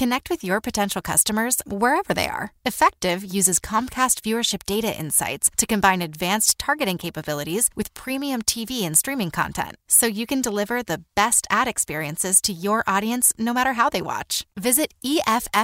[0.00, 2.54] Connect with your potential customers wherever they are.
[2.66, 8.96] Effectv uses Comcast viewership data insights to combine advanced targeting capabilities with premium TV and
[8.96, 13.74] streaming content so you can deliver the best ad experiences to your audience no matter
[13.74, 14.46] how they watch.
[14.58, 15.56] Visit EFFECTV.com.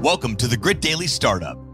[0.00, 1.65] Welcome to the Grit Daily Startup.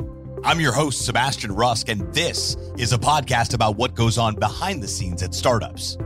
[0.45, 4.83] I'm your host, Sebastian Rusk, and this is a podcast about what goes on behind
[4.83, 5.97] the scenes at startups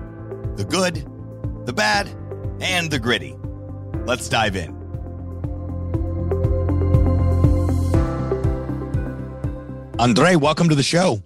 [0.56, 1.06] the good,
[1.64, 2.06] the bad,
[2.60, 3.34] and the gritty.
[4.04, 4.76] Let's dive in.
[9.98, 11.22] Andrei, welcome to the show.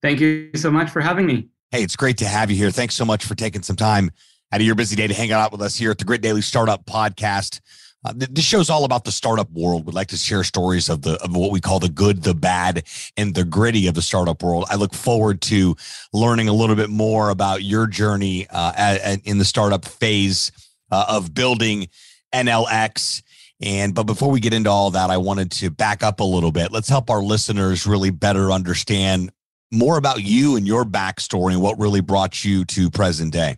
[0.00, 1.48] Thank you so much for having me.
[1.72, 2.70] Hey, it's great to have you here.
[2.70, 4.12] Thanks so much for taking some time
[4.52, 6.42] out of your busy day to hang out with us here at the Grit Daily
[6.42, 7.60] Startup Podcast.
[8.04, 9.86] Uh, this show's all about the startup world.
[9.86, 12.84] We'd like to share stories of the of what we call the good, the bad,
[13.16, 14.64] and the gritty of the startup world.
[14.68, 15.76] I look forward to
[16.12, 20.50] learning a little bit more about your journey uh, at, at, in the startup phase
[20.90, 21.88] uh, of building
[22.34, 23.22] NLX.
[23.60, 26.50] And but before we get into all that, I wanted to back up a little
[26.50, 26.72] bit.
[26.72, 29.30] Let's help our listeners really better understand
[29.70, 33.56] more about you and your backstory and what really brought you to present day.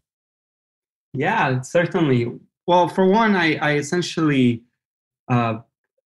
[1.15, 2.33] Yeah, certainly.
[2.67, 4.63] Well, for one, I, I essentially
[5.29, 5.59] uh,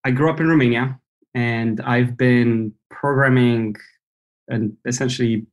[0.04, 0.98] I grew up in Romania,
[1.34, 3.76] and I've been programming
[4.48, 5.46] and essentially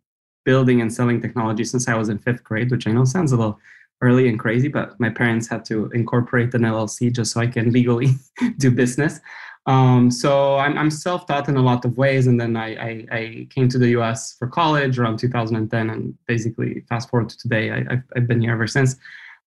[0.46, 3.38] building and selling technology since I was in fifth grade, which I know sounds a
[3.38, 3.60] little
[4.02, 7.72] early and crazy, but my parents had to incorporate an LLC just so I can
[7.80, 8.16] legally
[8.58, 9.20] do business.
[9.68, 13.48] Um, so I'm, I'm self-taught in a lot of ways, and then I, I, I,
[13.50, 14.36] came to the U.S.
[14.38, 18.68] for college around 2010, and basically fast forward to today, I, have been here ever
[18.68, 18.96] since.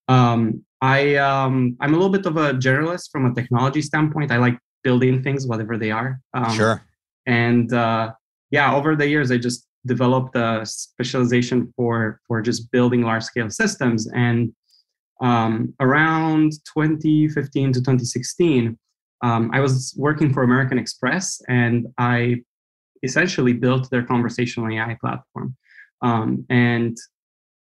[0.08, 4.30] Um, I um, I'm a little bit of a generalist from a technology standpoint.
[4.30, 6.20] I like building things, whatever they are.
[6.34, 6.82] Um, sure.
[7.26, 8.12] And uh,
[8.50, 13.50] yeah, over the years, I just developed a specialization for for just building large scale
[13.50, 14.08] systems.
[14.14, 14.52] And
[15.20, 18.78] um, around 2015 to 2016,
[19.24, 22.36] um, I was working for American Express, and I
[23.02, 25.56] essentially built their conversational AI platform.
[26.02, 26.96] Um, and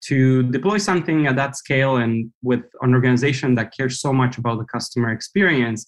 [0.08, 4.58] to deploy something at that scale and with an organization that cares so much about
[4.58, 5.86] the customer experience,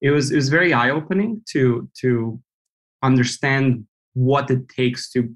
[0.00, 2.40] it was it was very eye opening to to
[3.02, 5.34] understand what it takes to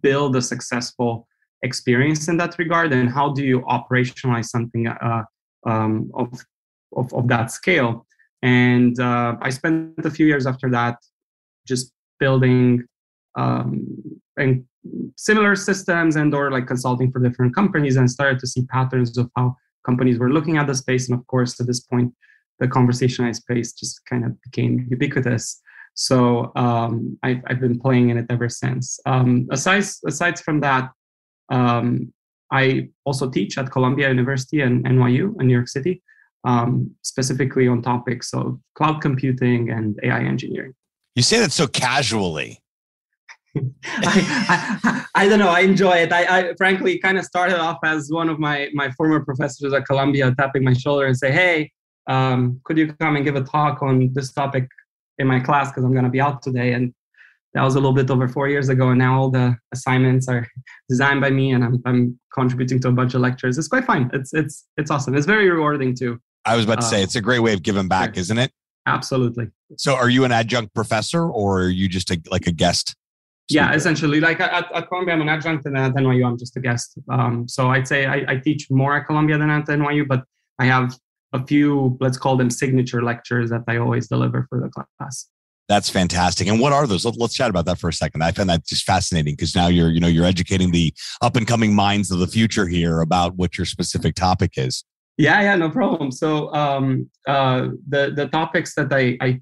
[0.00, 1.26] build a successful
[1.62, 5.22] experience in that regard and how do you operationalize something uh,
[5.66, 6.44] um, of,
[6.96, 8.06] of, of that scale.
[8.42, 10.96] And uh, i spent a few years after that
[11.66, 12.84] just building
[13.36, 13.86] um,
[14.36, 14.64] and
[15.16, 19.30] similar systems and or like consulting for different companies and started to see patterns of
[19.36, 21.08] how companies were looking at the space.
[21.08, 22.12] And of course at this point
[22.58, 25.60] the conversational space just kind of became ubiquitous.
[25.94, 28.98] So um, I've, I've, been playing in it ever since.
[29.04, 30.90] Um, aside, aside from that
[31.50, 32.12] um,
[32.50, 36.02] i also teach at columbia university and nyu in new york city
[36.44, 40.74] um, specifically on topics of cloud computing and ai engineering.
[41.14, 42.58] You say that so casually
[43.84, 45.50] I, I, I, don't know.
[45.50, 46.12] I enjoy it.
[46.12, 49.84] I, I frankly kind of started off as one of my, my former professors at
[49.84, 51.70] Columbia tapping my shoulder and say, hey,
[52.08, 54.66] um, could you come and give a talk on this topic
[55.18, 56.72] in my class because I'm going to be out today.
[56.72, 56.92] And
[57.54, 58.88] that was a little bit over four years ago.
[58.88, 60.46] And now all the assignments are
[60.88, 63.58] designed by me and I'm, I'm contributing to a bunch of lectures.
[63.58, 64.10] It's quite fun.
[64.12, 65.14] It's, it's, it's awesome.
[65.14, 66.18] It's very rewarding too.
[66.44, 68.20] I was about to uh, say, it's a great way of giving back, sure.
[68.20, 68.52] isn't it?
[68.86, 69.48] Absolutely.
[69.76, 72.96] So are you an adjunct professor or are you just a, like a guest?
[73.48, 76.60] Yeah essentially like at, at columbia i'm an adjunct and at nyu i'm just a
[76.60, 76.98] guest.
[77.10, 80.24] Um, so i'd say I, I, teach more at columbia than at nyu but
[80.58, 80.96] i have
[81.32, 85.28] a few let's call them signature lectures that i always deliver for the class.
[85.68, 86.48] That's fantastic.
[86.48, 87.04] And what are those?
[87.04, 88.22] Let, us chat about that for a second.
[88.22, 90.92] I find that just fascinating because now you're you know you're educating the
[91.22, 94.84] up and coming minds of the future here about what your specific topic is.
[95.16, 96.10] Yeah yeah no problem.
[96.10, 99.40] So um, uh, the the topics that i i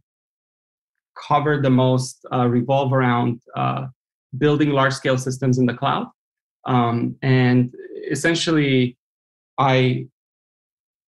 [1.26, 3.86] cover the most uh, revolve around uh,
[4.38, 6.06] building large scale systems in the cloud.
[6.66, 7.74] Um, and
[8.10, 8.96] essentially,
[9.58, 10.06] I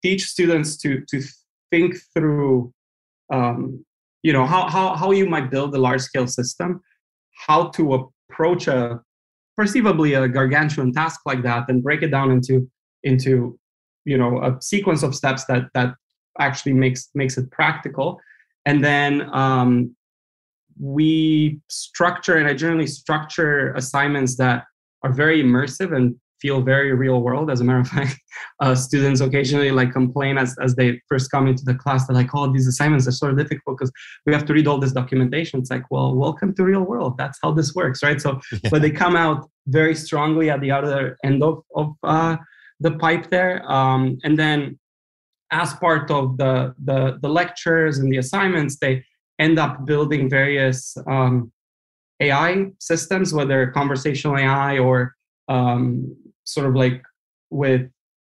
[0.02, 1.22] teach students to, to
[1.70, 2.72] think through
[3.32, 3.84] um,
[4.22, 6.80] you know how, how, how you might build a large scale system
[7.46, 9.00] how to approach a
[9.56, 12.68] perceivably a gargantuan task like that and break it down into
[13.02, 13.58] into
[14.04, 15.94] you know a sequence of steps that that
[16.38, 18.20] actually makes makes it practical
[18.66, 19.94] and then um,
[20.80, 24.64] we structure and I generally structure assignments that
[25.02, 27.50] are very immersive and feel very real world.
[27.50, 28.18] As a matter of fact,
[28.60, 32.06] uh, students occasionally like complain as, as they first come into the class.
[32.06, 33.92] They're like, "Oh, these assignments are so difficult because
[34.26, 37.18] we have to read all this documentation." It's like, well, welcome to real world.
[37.18, 38.20] That's how this works, right?
[38.20, 38.70] So, yeah.
[38.70, 42.36] but they come out very strongly at the other end of of uh,
[42.80, 44.78] the pipe there, um, and then
[45.52, 49.04] as part of the, the the lectures and the assignments, they
[49.40, 51.50] end up building various um,
[52.20, 55.16] AI systems, whether conversational AI or
[55.48, 56.14] um,
[56.44, 57.02] sort of like
[57.50, 57.90] with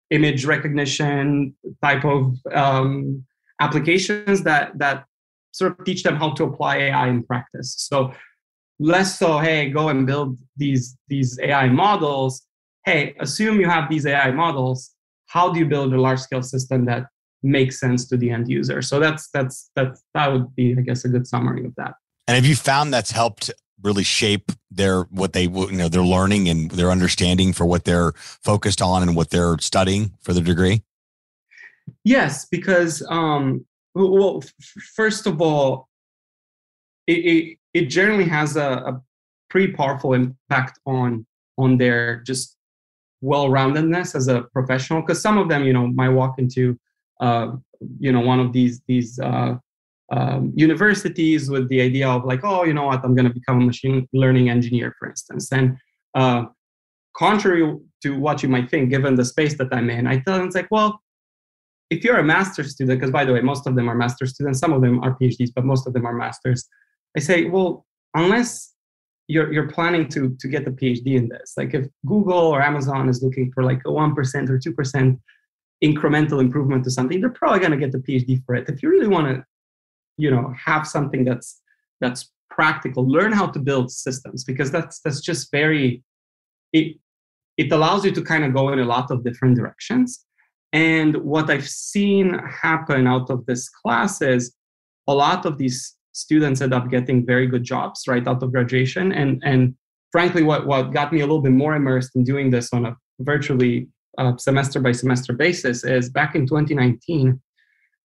[0.09, 3.23] image recognition type of um,
[3.61, 5.05] applications that that
[5.51, 7.75] sort of teach them how to apply AI in practice.
[7.77, 8.13] So
[8.79, 12.41] less so, hey, go and build these these AI models.
[12.83, 14.91] Hey, assume you have these AI models.
[15.27, 17.05] How do you build a large scale system that
[17.45, 18.81] makes sense to the end user?
[18.81, 21.93] So that's that's that's that would be, I guess, a good summary of that.
[22.27, 23.51] And have you found that's helped
[23.81, 28.13] really shape their what they you know they're learning and their understanding for what they're
[28.15, 30.81] focused on and what they're studying for the degree
[32.03, 34.41] yes because um well
[34.95, 35.87] first of all
[37.05, 39.01] it, it, it generally has a, a
[39.49, 41.25] pretty powerful impact on
[41.57, 42.57] on their just
[43.21, 46.77] well-roundedness as a professional because some of them you know might walk into
[47.99, 49.55] you know one of these these uh,
[50.11, 53.61] um, universities with the idea of like, oh, you know what, I'm going to become
[53.61, 55.51] a machine learning engineer, for instance.
[55.51, 55.77] And
[56.13, 56.45] uh,
[57.17, 60.47] contrary to what you might think, given the space that I'm in, I tell them
[60.47, 61.01] it's like, well,
[61.89, 64.59] if you're a master's student, because by the way, most of them are master's students,
[64.59, 66.67] some of them are PhDs, but most of them are masters.
[67.15, 68.73] I say, well, unless
[69.27, 73.09] you're you're planning to to get the PhD in this, like if Google or Amazon
[73.09, 75.19] is looking for like a one percent or two percent
[75.83, 78.69] incremental improvement to something, they're probably going to get the PhD for it.
[78.69, 79.45] If you really want to
[80.17, 81.61] you know have something that's
[82.01, 86.03] that's practical learn how to build systems because that's that's just very
[86.73, 86.97] it
[87.57, 90.25] it allows you to kind of go in a lot of different directions
[90.71, 94.55] and what i've seen happen out of this class is
[95.07, 99.11] a lot of these students end up getting very good jobs right out of graduation
[99.11, 99.75] and and
[100.11, 102.95] frankly what what got me a little bit more immersed in doing this on a
[103.19, 107.39] virtually uh, semester by semester basis is back in 2019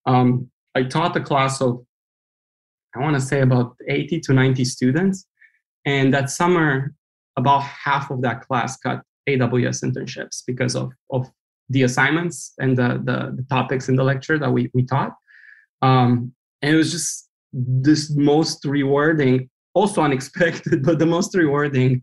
[0.06, 1.84] um, i taught a class of
[2.94, 5.26] I want to say about 80 to 90 students.
[5.84, 6.94] And that summer,
[7.36, 11.30] about half of that class got AWS internships because of, of
[11.68, 15.14] the assignments and the, the, the topics in the lecture that we, we taught.
[15.82, 22.02] Um, and it was just this most rewarding, also unexpected, but the most rewarding,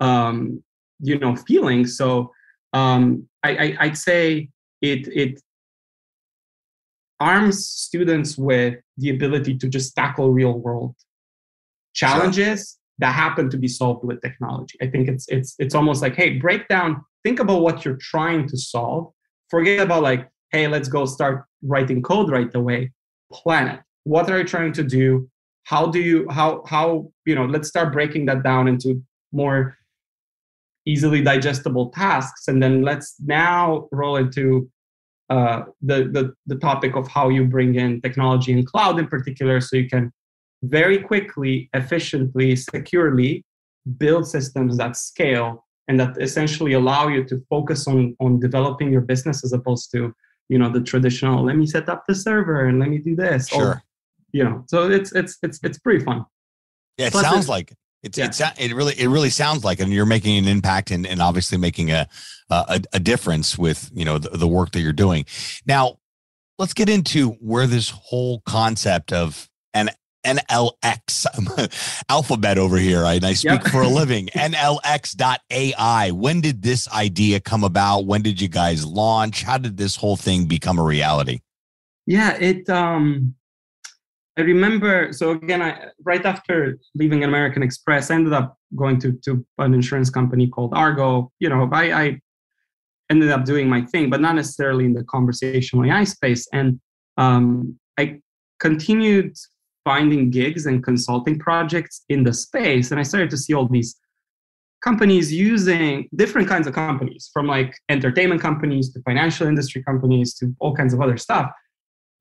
[0.00, 0.62] um,
[1.00, 1.86] you know, feeling.
[1.86, 2.32] So
[2.74, 4.48] um, I, I, would say
[4.82, 5.40] it, it
[7.20, 10.94] arms students with the ability to just tackle real world
[11.94, 14.76] challenges that happen to be solved with technology.
[14.82, 18.46] I think it's it's it's almost like, hey, break down, think about what you're trying
[18.48, 19.12] to solve.
[19.48, 22.92] Forget about like, hey, let's go start writing code right away.
[23.32, 23.80] Plan it.
[24.02, 25.28] What are you trying to do?
[25.64, 29.76] How do you how how you know, let's start breaking that down into more
[30.86, 32.48] easily digestible tasks.
[32.48, 34.70] And then let's now roll into
[35.30, 39.60] uh, the, the, the topic of how you bring in technology and cloud in particular
[39.60, 40.12] so you can
[40.62, 43.44] very quickly, efficiently, securely
[43.98, 49.02] build systems that scale and that essentially allow you to focus on, on developing your
[49.02, 50.14] business as opposed to
[50.48, 53.48] you know the traditional let me set up the server and let me do this.
[53.48, 53.66] Sure.
[53.66, 53.82] Or,
[54.32, 56.24] you know so it's it's it's it's pretty fun.
[56.98, 57.72] Yeah it Plus sounds like
[58.04, 58.26] it's, yeah.
[58.26, 61.56] it's it really it really sounds like and you're making an impact and, and obviously
[61.56, 62.06] making a,
[62.50, 65.24] a a difference with you know the, the work that you're doing.
[65.66, 65.98] Now,
[66.58, 69.88] let's get into where this whole concept of an
[70.24, 71.26] NLX
[72.08, 73.02] alphabet over here.
[73.02, 73.24] Right?
[73.24, 73.68] I speak yep.
[73.68, 74.26] for a living.
[74.34, 76.10] NLX.ai.
[76.10, 78.06] When did this idea come about?
[78.06, 79.42] When did you guys launch?
[79.42, 81.40] How did this whole thing become a reality?
[82.06, 83.34] Yeah, it um
[84.36, 89.12] I remember, so again, I, right after leaving American Express, I ended up going to,
[89.24, 91.30] to an insurance company called Argo.
[91.38, 92.20] You know, I, I
[93.10, 96.48] ended up doing my thing, but not necessarily in the conversational AI space.
[96.52, 96.80] And
[97.16, 98.20] um, I
[98.58, 99.36] continued
[99.84, 102.90] finding gigs and consulting projects in the space.
[102.90, 103.94] And I started to see all these
[104.82, 110.54] companies using different kinds of companies, from like entertainment companies to financial industry companies to
[110.58, 111.50] all kinds of other stuff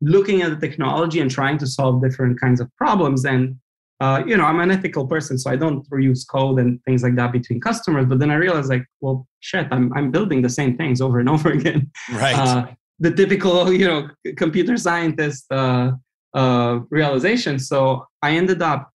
[0.04, 3.26] looking at the technology and trying to solve different kinds of problems.
[3.26, 3.58] And
[4.00, 7.16] uh, you know, I'm an ethical person, so I don't reuse code and things like
[7.16, 8.06] that between customers.
[8.06, 11.30] But then I realized, like, well, shit, I'm I'm building the same things over and
[11.30, 11.92] over again.
[12.12, 12.38] Right.
[12.38, 12.68] Uh,
[13.00, 15.92] the typical, you know, computer scientist uh,
[16.34, 17.60] uh, realization.
[17.60, 18.92] So I ended up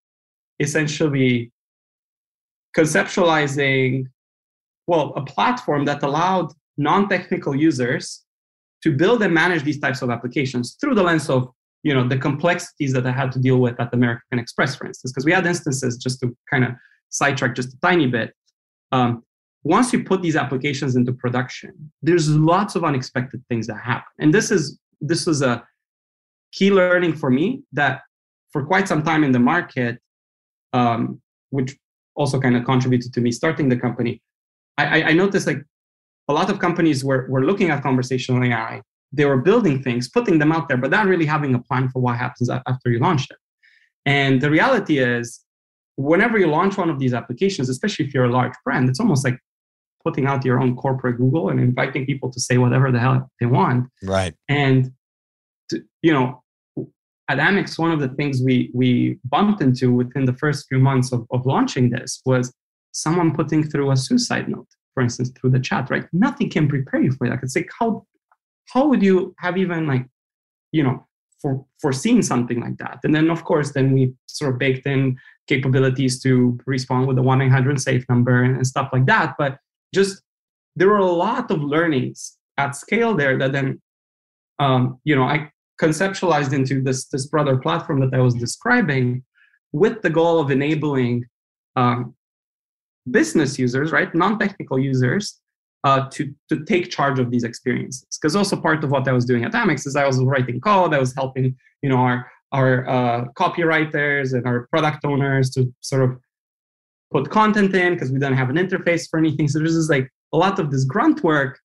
[0.60, 1.52] essentially
[2.76, 4.06] conceptualizing
[4.88, 8.24] well, a platform that allowed non-technical users
[8.82, 11.48] to build and manage these types of applications through the lens of
[11.82, 15.12] you know the complexities that I had to deal with at American Express, for instance,
[15.12, 16.72] because we had instances just to kind of
[17.08, 18.34] sidetrack just a tiny bit.
[18.92, 19.22] Um,
[19.62, 24.32] once you put these applications into production, there's lots of unexpected things that happen, and
[24.32, 25.64] this is this was a
[26.52, 28.00] key learning for me that
[28.52, 29.98] for quite some time in the market,
[30.72, 31.20] um,
[31.50, 31.76] which
[32.14, 34.20] also kind of contributed to me starting the company.
[34.78, 35.62] I, I noticed like
[36.28, 38.82] a lot of companies were, were looking at conversational AI.
[39.12, 42.00] They were building things, putting them out there, but not really having a plan for
[42.00, 43.38] what happens after you launch them.
[44.04, 45.40] And the reality is,
[45.96, 49.24] whenever you launch one of these applications, especially if you're a large brand, it's almost
[49.24, 49.38] like
[50.04, 53.46] putting out your own corporate Google and inviting people to say whatever the hell they
[53.46, 53.88] want.
[54.02, 54.34] Right.
[54.48, 54.92] And
[55.70, 56.42] to, you know,
[57.28, 61.12] at Amex, one of the things we we bumped into within the first few months
[61.12, 62.54] of, of launching this was
[62.92, 64.68] someone putting through a suicide note
[64.98, 66.06] for instance, through the chat, right?
[66.12, 67.38] Nothing can prepare you for that.
[67.40, 68.04] It's like how
[68.70, 70.04] how would you have even like,
[70.72, 71.06] you know,
[71.40, 72.98] for foreseen something like that?
[73.04, 77.22] And then of course, then we sort of baked in capabilities to respond with the
[77.22, 79.36] 1-800 safe number and, and stuff like that.
[79.38, 79.58] But
[79.94, 80.20] just
[80.74, 83.80] there were a lot of learnings at scale there that then
[84.58, 89.22] um, you know I conceptualized into this this broader platform that I was describing
[89.70, 91.24] with the goal of enabling
[91.76, 92.16] um,
[93.10, 95.40] business users, right, non-technical users,
[95.84, 98.06] uh, to to take charge of these experiences.
[98.20, 100.94] Because also part of what I was doing at Amex is I was writing code,
[100.94, 106.02] I was helping you know our our uh, copywriters and our product owners to sort
[106.02, 106.18] of
[107.12, 109.48] put content in because we don't have an interface for anything.
[109.48, 111.58] So there's just like a lot of this grunt work,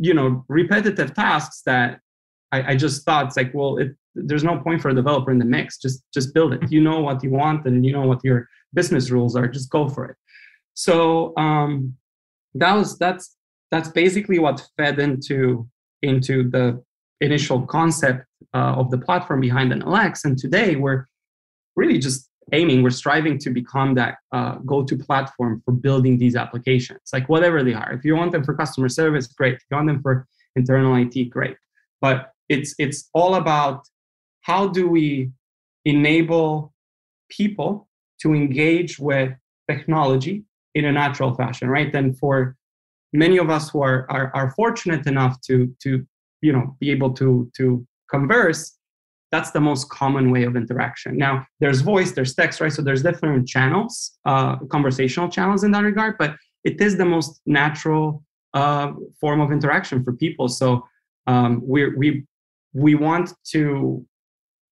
[0.00, 2.00] you know, repetitive tasks that
[2.52, 5.38] I, I just thought it's like, well, it, there's no point for a developer in
[5.38, 5.78] the mix.
[5.78, 6.70] Just just build it.
[6.70, 9.46] You know what you want and you know what your business rules are.
[9.46, 10.16] Just go for it.
[10.74, 11.94] So um,
[12.54, 13.36] that was that's
[13.70, 15.68] that's basically what fed into
[16.02, 16.82] into the
[17.20, 18.24] initial concept
[18.54, 20.24] uh, of the platform behind NLX.
[20.24, 21.06] And today we're
[21.76, 27.00] really just aiming, we're striving to become that uh, go-to platform for building these applications,
[27.12, 27.92] like whatever they are.
[27.92, 29.54] If you want them for customer service, great.
[29.54, 30.26] If you want them for
[30.56, 31.56] internal IT, great.
[32.00, 33.86] But it's it's all about
[34.42, 35.30] how do we
[35.84, 36.72] enable
[37.30, 37.88] people
[38.22, 39.32] to engage with
[39.70, 41.94] technology in a natural fashion, right?
[41.94, 42.56] And for
[43.12, 46.06] many of us who are, are, are fortunate enough to, to
[46.40, 48.76] you know, be able to, to converse,
[49.30, 51.16] that's the most common way of interaction.
[51.16, 52.72] Now, there's voice, there's text, right?
[52.72, 57.40] So there's different channels, uh, conversational channels in that regard, but it is the most
[57.44, 58.22] natural
[58.54, 60.48] uh, form of interaction for people.
[60.48, 60.86] So
[61.26, 62.24] um, we we
[62.72, 64.04] we want to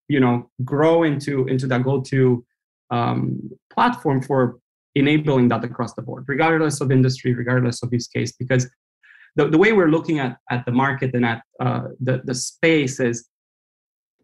[0.09, 2.45] you know grow into into that go-to
[2.91, 4.59] um, platform for
[4.95, 8.69] enabling that across the board regardless of industry regardless of use case because
[9.35, 13.01] the, the way we're looking at, at the market and at uh, the, the space
[13.01, 13.29] is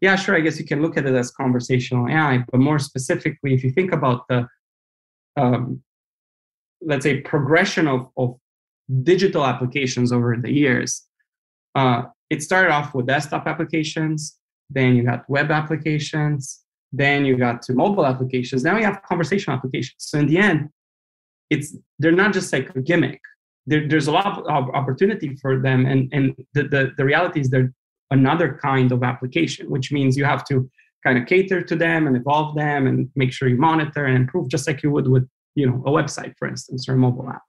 [0.01, 3.53] yeah sure i guess you can look at it as conversational ai but more specifically
[3.53, 4.47] if you think about the
[5.35, 5.81] um,
[6.81, 8.35] let's say progression of, of
[9.03, 11.03] digital applications over the years
[11.75, 14.37] uh, it started off with desktop applications
[14.73, 18.63] then you got web applications, then you got to mobile applications.
[18.63, 19.95] Now you have conversation applications.
[19.97, 20.69] So in the end,
[21.49, 23.21] it's they're not just like a gimmick.
[23.65, 27.49] There, there's a lot of opportunity for them, and and the, the the reality is
[27.49, 27.73] they're
[28.11, 30.69] another kind of application, which means you have to
[31.03, 34.47] kind of cater to them and evolve them and make sure you monitor and improve,
[34.47, 37.41] just like you would with you know a website, for instance, or a mobile app.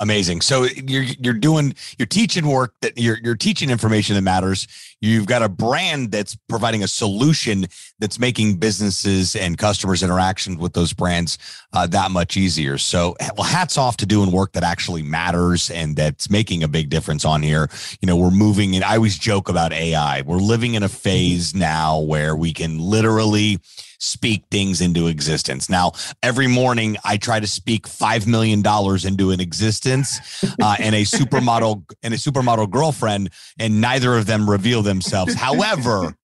[0.00, 0.40] Amazing.
[0.40, 4.66] So you're you're doing you're teaching work that you're you're teaching information that matters.
[5.00, 7.66] You've got a brand that's providing a solution
[8.00, 11.38] that's making businesses and customers interactions with those brands
[11.72, 12.76] uh, that much easier.
[12.76, 16.90] So well, hats off to doing work that actually matters and that's making a big
[16.90, 17.70] difference on here.
[18.00, 20.22] You know, we're moving and I always joke about AI.
[20.22, 23.60] We're living in a phase now where we can literally
[24.04, 25.68] speak things into existence.
[25.68, 25.92] Now,
[26.22, 28.60] every morning I try to speak $5 million
[29.06, 34.48] into an existence uh, and a supermodel and a supermodel girlfriend, and neither of them
[34.48, 35.34] reveal themselves.
[35.34, 36.14] However,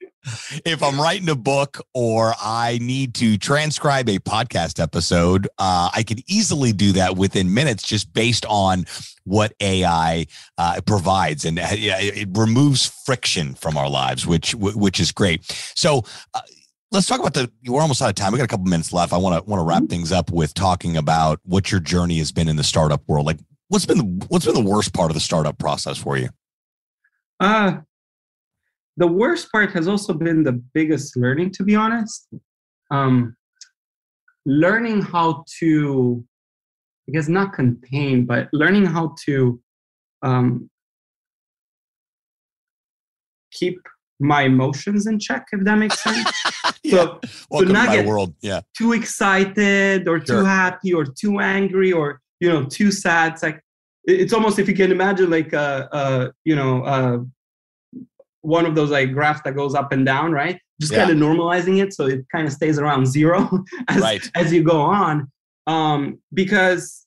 [0.65, 6.03] if I'm writing a book or I need to transcribe a podcast episode, uh, I
[6.03, 8.85] can easily do that within minutes just based on
[9.25, 10.27] what AI
[10.59, 15.45] uh, provides, and uh, it removes friction from our lives, which which is great.
[15.75, 16.05] So.
[16.35, 16.41] Uh,
[16.93, 18.33] let's talk about the we're almost out of time.
[18.33, 19.13] We got a couple minutes left.
[19.13, 19.87] I want to want to wrap mm-hmm.
[19.87, 23.27] things up with talking about what your journey has been in the startup world.
[23.27, 26.29] Like what's been the what's been the worst part of the startup process for you?
[27.39, 27.79] Uh
[28.97, 32.29] the worst part has also been the biggest learning to be honest.
[32.91, 33.37] Um
[34.47, 36.25] learning how to
[37.11, 39.61] I guess not contain, but learning how to
[40.23, 40.71] um,
[43.51, 43.81] keep
[44.21, 46.31] my emotions in check, if that makes sense.
[46.83, 46.91] yeah.
[46.91, 48.35] So, Welcome so not get world.
[48.41, 48.61] Yeah.
[48.77, 50.41] Too excited or sure.
[50.41, 53.33] too happy or too angry or you know too sad.
[53.33, 53.63] It's like
[54.05, 57.19] it's almost if you can imagine like uh, uh you know uh
[58.43, 60.61] one of those like graphs that goes up and down, right?
[60.81, 61.05] Just yeah.
[61.05, 63.51] kind of normalizing it so it kind of stays around zero
[63.89, 64.31] as right.
[64.35, 65.31] as you go on.
[65.67, 67.07] Um, because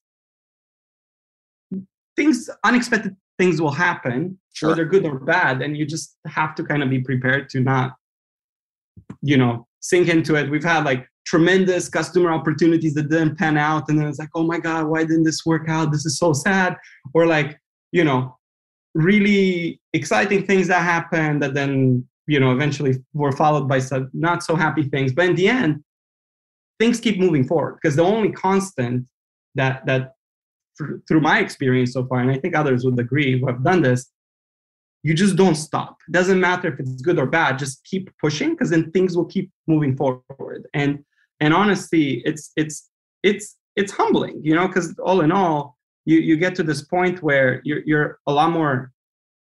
[2.15, 4.70] things unexpected things will happen, sure.
[4.70, 7.96] whether good or bad, and you just have to kind of be prepared to not,
[9.22, 10.50] you know, sink into it.
[10.50, 14.44] We've had like tremendous customer opportunities that didn't pan out, and then it's like, oh
[14.44, 15.92] my god, why didn't this work out?
[15.92, 16.78] This is so sad.
[17.14, 17.60] Or like,
[17.92, 18.38] you know,
[18.94, 24.42] really exciting things that happened that then you know eventually were followed by some not
[24.44, 25.12] so happy things.
[25.12, 25.84] But in the end,
[26.80, 29.06] things keep moving forward because the only constant
[29.56, 30.14] that that
[30.77, 34.12] through my experience so far, and I think others would agree who have done this,
[35.03, 35.98] you just don't stop.
[36.08, 39.25] It doesn't matter if it's good or bad, just keep pushing because then things will
[39.25, 40.68] keep moving forward.
[40.74, 41.03] And
[41.39, 42.89] and honestly, it's it's
[43.22, 47.22] it's it's humbling, you know, because all in all, you you get to this point
[47.22, 48.92] where you're you're a lot more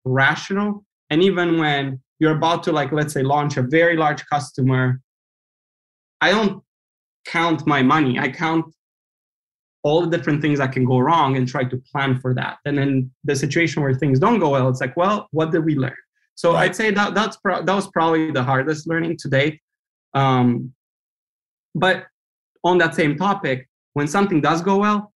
[0.03, 0.85] rational.
[1.09, 4.99] And even when you're about to like let's say launch a very large customer,
[6.19, 6.61] I don't
[7.25, 8.19] count my money.
[8.19, 8.65] I count
[9.85, 12.57] all the different things that can go wrong and try to plan for that.
[12.65, 15.75] And then the situation where things don't go well, it's like, well, what did we
[15.75, 15.93] learn?
[16.33, 16.63] So right.
[16.63, 19.61] I'd say that that's pro- that was probably the hardest learning to date.
[20.15, 20.73] Um,
[21.75, 22.07] but
[22.63, 25.13] on that same topic, when something does go well,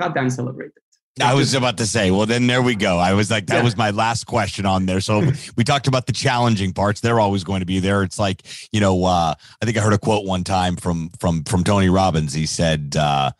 [0.00, 1.22] goddamn celebrate it.
[1.22, 2.98] I was about to say, well, then there we go.
[2.98, 3.62] I was like, that yeah.
[3.62, 5.00] was my last question on there.
[5.00, 7.00] So we talked about the challenging parts.
[7.00, 8.02] They're always going to be there.
[8.02, 8.42] It's like,
[8.72, 11.88] you know, uh, I think I heard a quote one time from from from Tony
[11.88, 12.32] Robbins.
[12.34, 13.30] He said, uh,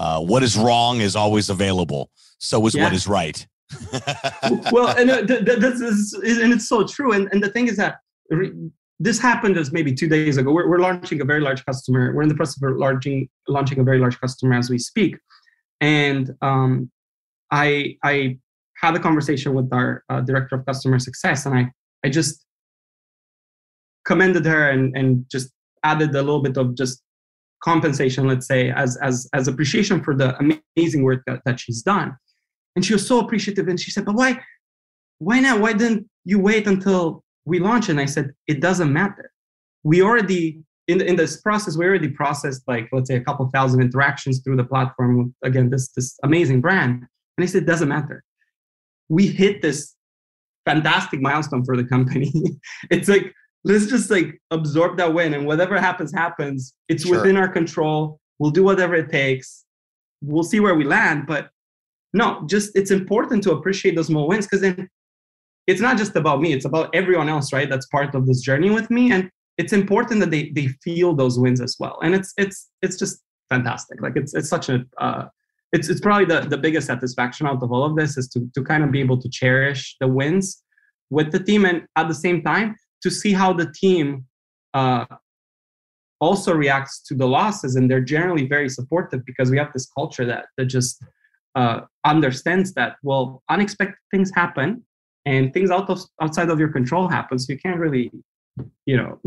[0.00, 2.10] uh, what is wrong is always available.
[2.38, 2.84] So is yeah.
[2.84, 3.46] what is right.
[4.72, 7.12] well, and uh, th- th- this is, and it's so true.
[7.12, 7.96] And, and the thing is that
[8.30, 8.52] re-
[9.00, 10.52] this happened as maybe two days ago.
[10.52, 12.12] We're, we're launching a very large customer.
[12.14, 15.16] We're in the process of launching launching a very large customer as we speak.
[15.80, 16.90] And um,
[17.50, 18.38] I I
[18.76, 21.70] had a conversation with our uh, director of customer success, and I
[22.04, 22.44] I just
[24.04, 25.52] commended her and and just
[25.84, 27.02] added a little bit of just
[27.62, 32.16] compensation, let's say, as as as appreciation for the amazing work that, that she's done.
[32.76, 33.68] And she was so appreciative.
[33.68, 34.40] And she said, But why
[35.18, 35.60] why not?
[35.60, 37.88] Why didn't you wait until we launch?
[37.88, 39.30] And I said, It doesn't matter.
[39.82, 43.80] We already in, in this process, we already processed like let's say a couple thousand
[43.80, 47.04] interactions through the platform again this this amazing brand.
[47.36, 48.24] And I said, it doesn't matter.
[49.08, 49.94] We hit this
[50.66, 52.32] fantastic milestone for the company.
[52.90, 53.32] it's like
[53.64, 56.74] let's just like absorb that win and whatever happens happens.
[56.88, 57.16] It's sure.
[57.16, 58.20] within our control.
[58.38, 59.64] We'll do whatever it takes.
[60.22, 61.50] We'll see where we land but
[62.12, 64.88] no just it's important to appreciate those small wins because then
[65.66, 68.70] it's not just about me it's about everyone else right that's part of this journey
[68.70, 72.32] with me and it's important that they they feel those wins as well and it's
[72.38, 74.00] it's it's just fantastic.
[74.00, 75.24] Like it's it's such a uh,
[75.72, 78.62] it's it's probably the the biggest satisfaction out of all of this is to to
[78.62, 80.62] kind of be able to cherish the wins
[81.10, 84.24] with the team and at the same time to see how the team
[84.74, 85.04] uh,
[86.20, 90.24] also reacts to the losses and they're generally very supportive because we have this culture
[90.24, 91.02] that that just
[91.54, 94.82] uh, understands that well unexpected things happen
[95.26, 98.10] and things out of outside of your control happen so you can't really
[98.86, 99.20] you know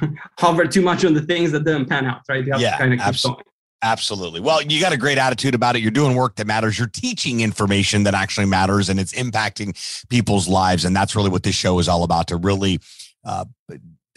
[0.38, 2.78] hover too much on the things that didn't pan out right you have yeah, to
[2.78, 3.42] kind of keep absolutely.
[3.44, 4.40] going Absolutely.
[4.40, 5.82] Well, you got a great attitude about it.
[5.82, 6.78] You're doing work that matters.
[6.78, 9.76] You're teaching information that actually matters and it's impacting
[10.08, 10.84] people's lives.
[10.84, 12.80] And that's really what this show is all about to really
[13.24, 13.44] uh,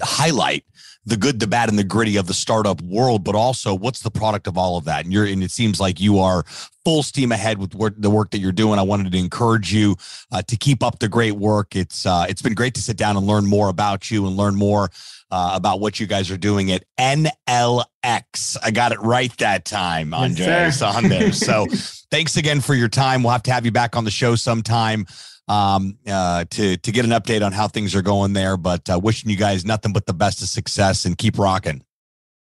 [0.02, 0.66] highlight
[1.06, 4.12] the good, the bad, and the gritty of the startup world, but also what's the
[4.12, 5.04] product of all of that.
[5.04, 6.44] And you're, and it seems like you are
[6.84, 8.80] full steam ahead with work, the work that you're doing.
[8.80, 9.96] I wanted to encourage you
[10.32, 11.76] uh, to keep up the great work.
[11.76, 14.56] It's, uh, it's been great to sit down and learn more about you and learn
[14.56, 14.90] more
[15.32, 18.58] uh, about what you guys are doing at NLX.
[18.62, 20.46] I got it right that time, Andrei.
[20.46, 21.32] Yes, on there.
[21.42, 21.66] So
[22.12, 23.24] thanks again for your time.
[23.24, 25.06] We'll have to have you back on the show sometime
[25.48, 28.58] um, uh, to to get an update on how things are going there.
[28.58, 31.84] But uh, wishing you guys nothing but the best of success and keep rocking.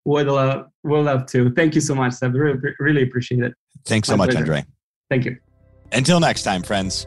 [0.04, 1.50] Would love, would love to.
[1.52, 2.34] Thank you so much, Seb.
[2.34, 3.54] Really, really appreciate it.
[3.84, 4.40] Thanks so much, pleasure.
[4.40, 4.64] Andrei.
[5.10, 5.36] Thank you.
[5.92, 7.06] Until next time, friends.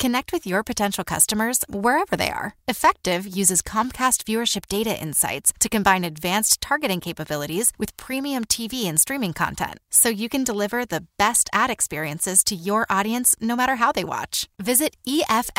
[0.00, 2.54] Connect with your potential customers wherever they are.
[2.66, 8.98] Effectv uses Comcast viewership data insights to combine advanced targeting capabilities with premium TV and
[8.98, 13.76] streaming content so you can deliver the best ad experiences to your audience no matter
[13.76, 14.48] how they watch.
[14.58, 15.58] Visit EFFECTV.com.